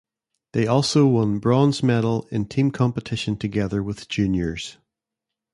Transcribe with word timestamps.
They 0.53 0.65
also 0.65 1.05
won 1.05 1.37
bronze 1.37 1.83
medal 1.83 2.25
in 2.31 2.45
Team 2.45 2.71
competition 2.71 3.37
together 3.37 3.83
with 3.83 4.07
juniors. 4.09 4.79